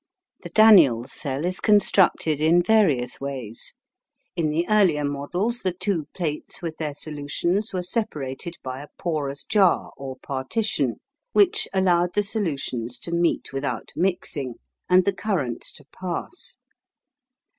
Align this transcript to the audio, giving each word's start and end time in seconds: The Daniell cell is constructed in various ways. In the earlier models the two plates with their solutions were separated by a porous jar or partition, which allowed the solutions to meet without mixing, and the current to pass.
The 0.41 0.49
Daniell 0.49 1.07
cell 1.07 1.45
is 1.45 1.59
constructed 1.59 2.41
in 2.41 2.63
various 2.63 3.21
ways. 3.21 3.75
In 4.35 4.49
the 4.49 4.67
earlier 4.67 5.05
models 5.05 5.59
the 5.59 5.73
two 5.73 6.07
plates 6.15 6.59
with 6.59 6.77
their 6.77 6.95
solutions 6.95 7.71
were 7.71 7.83
separated 7.83 8.55
by 8.63 8.81
a 8.81 8.87
porous 8.97 9.45
jar 9.45 9.91
or 9.95 10.17
partition, 10.23 11.01
which 11.33 11.67
allowed 11.71 12.15
the 12.15 12.23
solutions 12.23 12.97
to 12.97 13.11
meet 13.11 13.53
without 13.53 13.89
mixing, 13.95 14.55
and 14.89 15.05
the 15.05 15.13
current 15.13 15.61
to 15.75 15.85
pass. 15.93 16.57